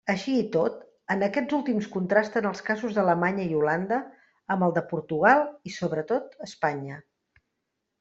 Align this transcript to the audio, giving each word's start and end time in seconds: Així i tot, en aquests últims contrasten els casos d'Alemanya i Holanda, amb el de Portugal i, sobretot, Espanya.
Així 0.11 0.31
i 0.43 0.43
tot, 0.53 0.77
en 1.15 1.25
aquests 1.27 1.57
últims 1.57 1.89
contrasten 1.97 2.49
els 2.53 2.65
casos 2.71 2.97
d'Alemanya 2.97 3.47
i 3.53 3.55
Holanda, 3.61 4.03
amb 4.57 4.69
el 4.69 4.77
de 4.81 4.87
Portugal 4.95 5.49
i, 5.73 5.79
sobretot, 5.81 6.39
Espanya. 6.53 7.03